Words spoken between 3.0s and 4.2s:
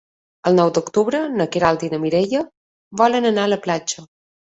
volen anar a la platja.